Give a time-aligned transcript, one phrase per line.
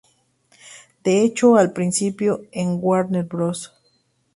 [1.03, 3.71] De hecho al principio en Warner Bros.